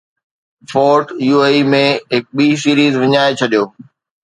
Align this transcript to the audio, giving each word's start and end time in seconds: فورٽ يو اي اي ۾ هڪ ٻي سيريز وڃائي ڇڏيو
فورٽ 0.71 1.07
يو 1.27 1.37
اي 1.45 1.51
اي 1.57 1.61
۾ 1.75 1.83
هڪ 2.15 2.23
ٻي 2.37 2.47
سيريز 2.63 2.93
وڃائي 3.01 3.31
ڇڏيو 3.39 3.63